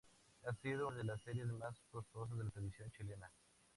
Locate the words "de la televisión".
2.35-2.89